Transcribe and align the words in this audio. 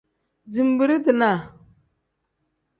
Zinbirii-dinaa. 0.53 1.39